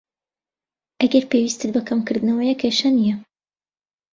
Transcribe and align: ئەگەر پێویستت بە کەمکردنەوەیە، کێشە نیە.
ئەگەر 1.01 1.23
پێویستت 1.31 1.69
بە 1.75 1.81
کەمکردنەوەیە، 1.87 2.55
کێشە 2.61 2.89
نیە. 2.97 3.15